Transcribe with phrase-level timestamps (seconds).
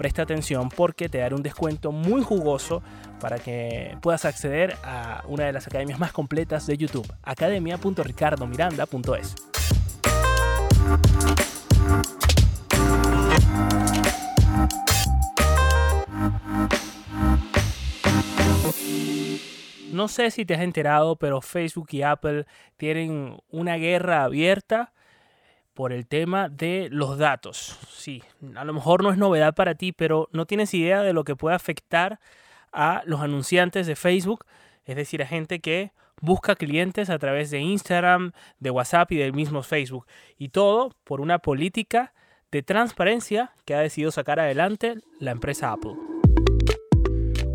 [0.00, 2.82] presta atención porque te daré un descuento muy jugoso
[3.20, 9.34] para que puedas acceder a una de las academias más completas de YouTube, academia.ricardomiranda.es.
[19.92, 22.46] No sé si te has enterado, pero Facebook y Apple
[22.78, 24.94] tienen una guerra abierta
[25.80, 27.78] por el tema de los datos.
[27.88, 28.22] Sí,
[28.54, 31.36] a lo mejor no es novedad para ti, pero no tienes idea de lo que
[31.36, 32.20] puede afectar
[32.70, 34.44] a los anunciantes de Facebook,
[34.84, 39.32] es decir, a gente que busca clientes a través de Instagram, de WhatsApp y del
[39.32, 40.06] mismo Facebook.
[40.36, 42.12] Y todo por una política
[42.50, 46.09] de transparencia que ha decidido sacar adelante la empresa Apple.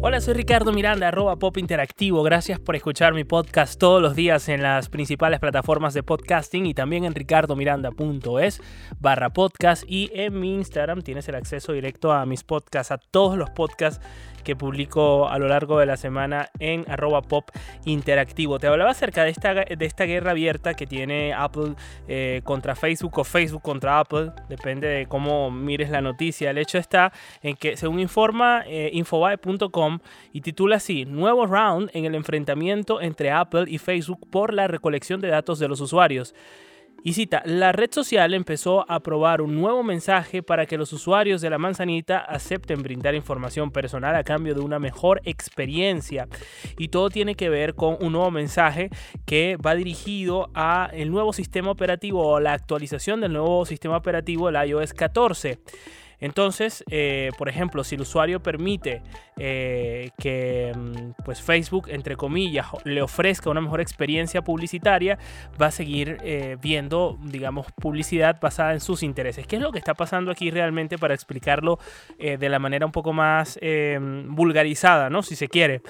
[0.07, 2.21] Hola, soy Ricardo Miranda, arroba Pop Interactivo.
[2.21, 6.75] Gracias por escuchar mi podcast todos los días en las principales plataformas de podcasting y
[6.75, 8.61] también en ricardomiranda.es
[8.99, 9.83] barra podcast.
[9.87, 13.99] Y en mi Instagram tienes el acceso directo a mis podcasts, a todos los podcasts
[14.45, 17.49] que publico a lo largo de la semana en arroba pop
[17.83, 18.59] interactivo.
[18.59, 21.73] Te hablaba acerca de esta, de esta guerra abierta que tiene Apple
[22.07, 26.51] eh, contra Facebook o Facebook contra Apple, depende de cómo mires la noticia.
[26.51, 29.94] El hecho está en que, según informa eh, infobae.com
[30.33, 35.21] y titula así, nuevo round en el enfrentamiento entre Apple y Facebook por la recolección
[35.21, 36.33] de datos de los usuarios.
[37.03, 41.39] Y cita, la red social empezó a probar un nuevo mensaje para que los usuarios
[41.39, 46.27] de la manzanita acepten brindar información personal a cambio de una mejor experiencia.
[46.79, 48.89] Y todo tiene que ver con un nuevo mensaje
[49.27, 54.49] que va dirigido a el nuevo sistema operativo o la actualización del nuevo sistema operativo,
[54.49, 55.59] el iOS 14.
[56.19, 59.01] Entonces, eh, por ejemplo, si el usuario permite
[59.37, 65.17] eh, que mm, pues Facebook, entre comillas, le ofrezca una mejor experiencia publicitaria,
[65.61, 69.47] va a seguir eh, viendo, digamos, publicidad basada en sus intereses.
[69.47, 71.79] ¿Qué es lo que está pasando aquí realmente para explicarlo
[72.17, 73.59] de la manera un poco más
[74.27, 75.21] vulgarizada, ¿no?
[75.21, 75.81] Si se quiere.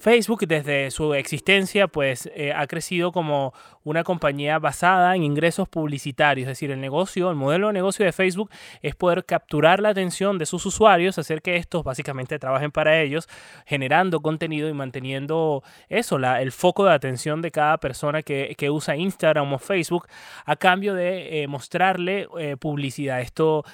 [0.00, 3.52] Facebook desde su existencia pues eh, ha crecido como
[3.84, 8.12] una compañía basada en ingresos publicitarios, es decir, el negocio, el modelo de negocio de
[8.12, 8.50] Facebook
[8.80, 13.28] es poder capturar la atención de sus usuarios, hacer que estos básicamente trabajen para ellos,
[13.66, 18.96] generando contenido y manteniendo eso, la, el foco de atención de cada persona que, usa
[18.96, 20.06] Instagram o Facebook
[20.44, 23.20] a cambio de eh, mostrarle eh, publicidad.
[23.20, 23.64] Esto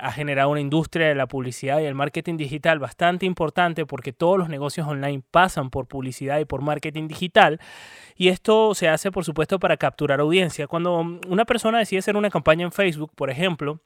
[0.00, 4.38] ha generado una industria de la publicidad y el marketing digital bastante importante porque todos
[4.38, 7.60] los negocios online pasan por publicidad y por marketing digital.
[8.16, 10.66] Y esto se hace, por supuesto, para capturar audiencia.
[10.66, 13.80] Cuando una persona decide hacer una campaña en Facebook, por ejemplo,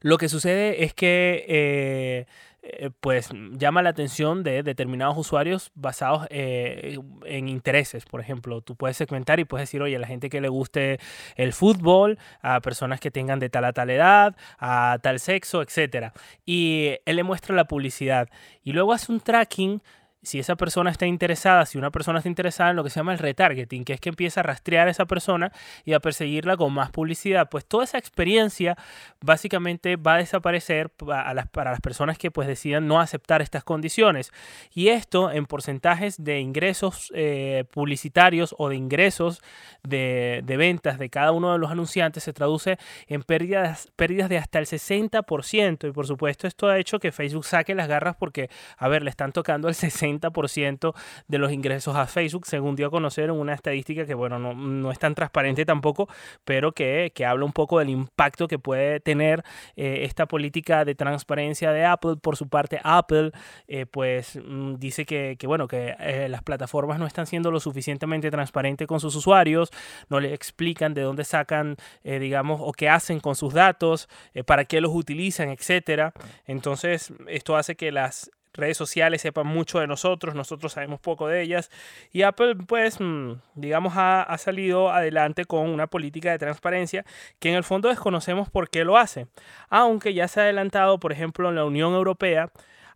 [0.00, 2.26] lo que sucede es que
[2.64, 3.28] eh, pues
[3.58, 8.04] llama la atención de determinados usuarios basados eh, en intereses.
[8.04, 11.00] Por ejemplo, tú puedes segmentar y puedes decir, oye, a la gente que le guste
[11.34, 16.12] el fútbol, a personas que tengan de tal a tal edad, a tal sexo, etc.
[16.46, 18.28] Y él le muestra la publicidad.
[18.62, 19.82] Y luego hace un tracking
[20.22, 23.12] si esa persona está interesada, si una persona está interesada en lo que se llama
[23.12, 25.52] el retargeting, que es que empieza a rastrear a esa persona
[25.84, 28.76] y a perseguirla con más publicidad, pues toda esa experiencia
[29.20, 34.32] básicamente va a desaparecer para las, personas que pues decidan no aceptar estas condiciones.
[34.72, 39.42] Y esto en porcentajes de ingresos eh, publicitarios o de ingresos
[39.82, 42.78] de, de, ventas de cada uno de los anunciantes se traduce
[43.08, 45.88] en pérdidas, pérdidas de hasta el 60%.
[45.88, 49.10] Y por supuesto esto ha hecho que Facebook saque las garras porque, a ver, le
[49.10, 50.11] están tocando el 60%
[50.48, 50.94] ciento
[51.28, 54.98] de los ingresos a Facebook, según dio a conocer una estadística que, bueno, no, es
[54.98, 56.08] tan transparente tampoco,
[56.44, 59.44] pero que, habla un poco del impacto que puede tener
[59.76, 62.16] eh, esta política de transparencia de Apple.
[62.20, 63.30] Por su parte, Apple,
[63.68, 68.30] eh, pues, mm, dice que, bueno, que eh, las plataformas no están siendo lo suficientemente
[68.30, 69.70] transparentes con sus usuarios,
[70.08, 74.08] no le explican de dónde sacan, digamos, o qué hacen con sus datos,
[74.46, 76.12] para qué los utilizan, etcétera.
[76.46, 81.42] Entonces, esto hace que las redes sociales sepan mucho de nosotros, nosotros sabemos poco de
[81.42, 81.70] ellas.
[82.12, 87.04] Y Apple, pues, mm, digamos, ha, ha, salido adelante con una política de transparencia
[87.38, 89.26] que en el fondo desconocemos por qué lo hace.
[89.70, 92.50] Aunque ya se ha adelantado, por ejemplo, en la Unión Europea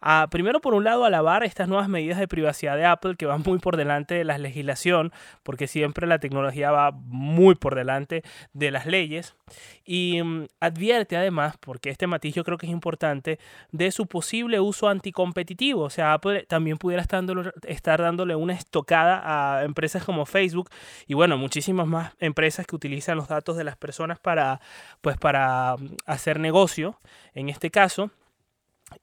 [0.08, 3.42] a, primero por un lado, alabar estas nuevas medidas de privacidad de Apple que van
[3.44, 5.12] muy por delante de la legislación,
[5.42, 8.22] porque siempre la tecnología va muy por delante
[8.52, 9.34] de las leyes.
[9.84, 13.40] Y mm, advierte además, porque este matiz yo creo que es importante,
[13.72, 15.82] de su posible uso anticompetitivo.
[15.82, 20.70] O sea, Apple también pudiera estar dándole una estocada a empresas como Facebook
[21.08, 24.60] y bueno, muchísimas más empresas que utilizan los datos de las personas para,
[25.00, 27.00] pues, para mm, hacer negocio,
[27.34, 28.12] en este caso.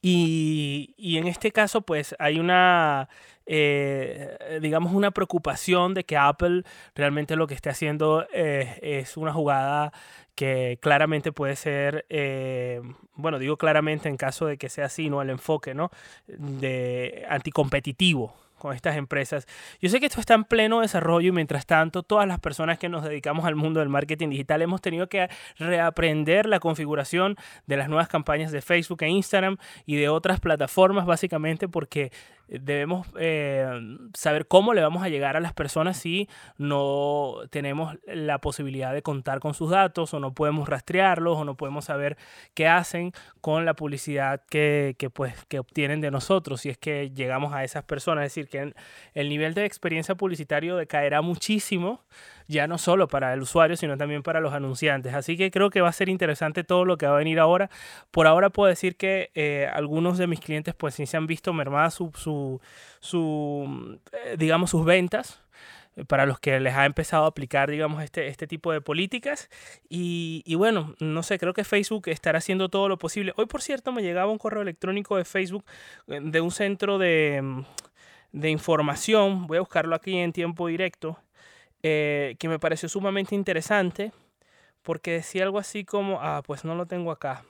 [0.02, 3.10] Y, y, en este caso, pues hay una,
[3.46, 6.64] eh, digamos, una preocupación de que Apple
[6.96, 9.92] realmente lo que esté haciendo eh, es una jugada
[10.36, 12.82] que claramente puede ser, eh,
[13.16, 15.22] bueno, digo claramente en caso de que sea así, ¿no?
[15.22, 15.92] El enfoque, ¿no?
[16.28, 19.46] De anticompetitivo con estas empresas.
[19.82, 22.88] Yo sé que esto está en pleno desarrollo y mientras tanto todas las personas que
[22.88, 25.28] nos dedicamos al mundo del marketing digital hemos tenido que
[25.58, 27.36] reaprender la configuración
[27.68, 32.14] de las nuevas campañas de Facebook e Instagram y de otras plataformas básicamente porque
[32.62, 33.68] debemos eh,
[34.14, 39.02] saber cómo le vamos a llegar a las personas si no tenemos la posibilidad de
[39.02, 42.18] contar con sus datos o no podemos rastrearlos o no podemos saber
[42.54, 43.12] qué hacen
[43.42, 47.64] con la publicidad que, que, pues, que obtienen de nosotros si es que llegamos a
[47.64, 48.26] esas personas.
[48.26, 48.74] Es decir, que
[49.14, 52.02] el nivel de experiencia publicitario decaerá muchísimo
[52.48, 55.14] ya no solo para el usuario, sino también para los anunciantes.
[55.14, 57.70] Así que creo que va a ser interesante todo lo que va a venir ahora.
[58.12, 61.54] Por ahora puedo decir que eh, algunos de mis clientes pues sí se han visto
[61.54, 62.62] mermadas su, su,
[63.00, 65.42] su eh, digamos, sus ventas
[65.96, 69.50] eh, para los que les ha empezado a aplicar, digamos, este, este tipo de políticas.
[69.90, 73.34] Y, y, bueno, no sé, creo que Facebook estará haciendo todo lo posible.
[73.38, 75.66] Hoy, por cierto, me llegaba un correo electrónico de Facebook
[76.08, 77.64] de un centro de,
[78.32, 79.48] de información.
[79.48, 81.18] Voy a buscarlo aquí en tiempo directo.
[81.84, 84.14] Eh, que me pareció sumamente interesante
[84.84, 87.44] porque decía algo así como, ah, pues no lo tengo acá.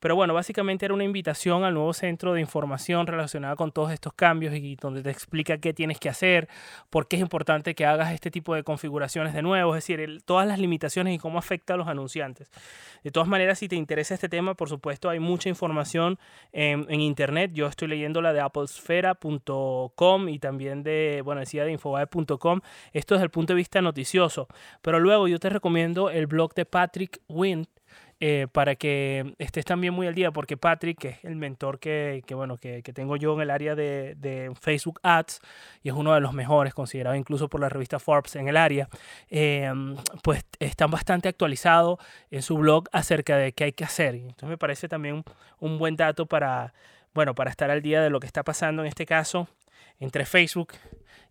[0.00, 4.12] Pero bueno, básicamente era una invitación al nuevo centro de información relacionada con todos estos
[4.12, 6.48] cambios y donde te explica qué tienes que hacer,
[6.90, 10.46] por qué es importante que hagas este tipo de configuraciones de nuevo, es decir, todas
[10.46, 12.50] las limitaciones y cómo afecta a los anunciantes.
[13.02, 16.18] De todas maneras, si te interesa este tema, por supuesto, hay mucha información
[16.52, 17.52] en, internet.
[17.54, 22.60] Yo estoy leyendo la de applesfera.com y también de, bueno, decía de infobae.com.
[22.92, 24.48] Esto desde el punto de vista noticioso.
[24.82, 27.66] Pero luego yo te recomiendo el blog de Patrick Wynn
[28.20, 32.24] eh, para que estés también muy al día, porque Patrick, que es el mentor que,
[32.30, 35.40] bueno, que, tengo yo en el área de, Facebook Ads,
[35.84, 38.88] y es uno de los mejores, considerado incluso por la revista Forbes en el área,
[39.30, 39.72] eh,
[40.24, 42.00] pues está bastante actualizado
[42.32, 44.16] en su blog acerca de qué hay que hacer.
[44.16, 45.22] Entonces me parece también
[45.60, 46.74] un buen dato para,
[47.14, 49.46] bueno, para estar al día de lo que está pasando en este caso
[50.00, 50.72] entre Facebook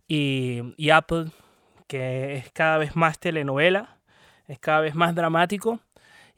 [0.06, 1.26] y Apple,
[1.86, 3.98] que es cada vez más telenovela,
[4.46, 5.80] es cada vez más dramático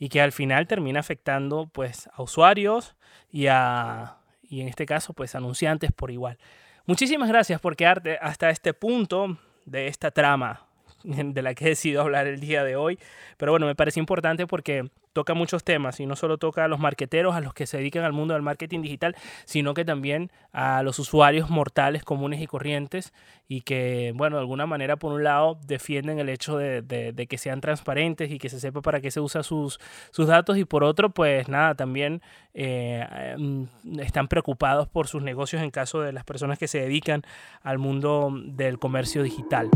[0.00, 2.96] y que al final termina afectando pues a usuarios
[3.30, 4.16] y a
[4.48, 6.38] y en este caso pues anunciantes por igual.
[6.86, 10.66] Muchísimas gracias por quedarte hasta este punto de esta trama
[11.04, 12.98] de la que he decidido hablar el día de hoy.
[13.36, 16.78] Pero bueno, me parece importante porque toca muchos temas y no solo toca a los
[16.78, 20.82] marqueteros, a los que se dedican al mundo del marketing digital, sino que también a
[20.82, 23.12] los usuarios mortales comunes y corrientes
[23.48, 27.60] y que, bueno, de alguna manera, por un lado, defienden el hecho de, que sean
[27.60, 29.80] transparentes y que se sepa para qué se usan sus,
[30.10, 32.22] sus datos y por otro, pues nada, también
[32.54, 37.22] eh, mm, están preocupados por sus negocios en caso de las personas que se dedican
[37.62, 39.68] al mundo del comercio digital.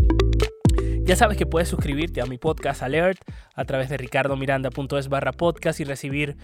[1.04, 3.20] Ya sabes que puedes suscribirte a mi podcast Alert
[3.54, 6.38] a través de ricardomiranda.es barra podcast y recibir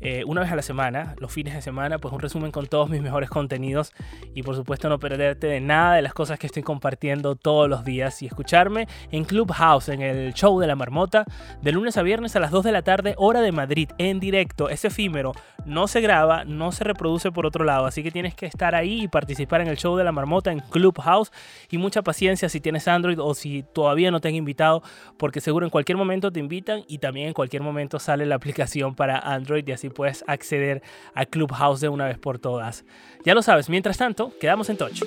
[0.00, 2.90] eh, una vez a la semana, los fines de semana, pues un resumen con todos
[2.90, 3.92] mis mejores contenidos
[4.34, 7.84] y por supuesto no perderte de nada de las cosas que estoy compartiendo todos los
[7.84, 8.22] días.
[8.22, 11.24] Y escucharme en Clubhouse, en el show de la marmota,
[11.62, 14.68] de lunes a viernes a las 2 de la tarde, hora de Madrid, en directo.
[14.68, 15.32] Es efímero,
[15.64, 19.02] no se graba, no se reproduce por otro lado, así que tienes que estar ahí
[19.02, 21.32] y participar en el show de la marmota en Clubhouse.
[21.70, 24.82] Y mucha paciencia si tienes Android o si todavía no te han invitado,
[25.18, 28.94] porque seguro en cualquier momento te invitan y también en cualquier momento sale la aplicación
[28.94, 29.66] para Android.
[29.66, 30.82] Y así puedes acceder
[31.14, 32.84] a Clubhouse de una vez por todas.
[33.24, 35.02] Ya lo sabes, mientras tanto, quedamos en touch.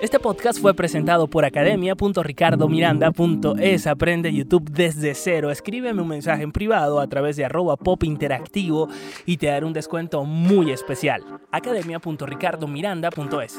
[0.00, 3.88] Este podcast fue presentado por academia.ricardomiranda.es.
[3.88, 5.50] Aprende YouTube desde cero.
[5.50, 8.88] Escríbeme un mensaje en privado a través de arroba pop interactivo
[9.26, 11.24] y te daré un descuento muy especial.
[11.50, 13.58] academia.ricardomiranda.es.